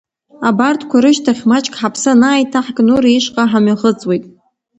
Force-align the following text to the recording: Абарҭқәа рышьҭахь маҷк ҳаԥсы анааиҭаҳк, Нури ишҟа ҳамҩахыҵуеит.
Абарҭқәа 0.47 0.97
рышьҭахь 1.03 1.43
маҷк 1.49 1.73
ҳаԥсы 1.79 2.07
анааиҭаҳк, 2.13 2.77
Нури 2.85 3.11
ишҟа 3.17 3.43
ҳамҩахыҵуеит. 3.51 4.23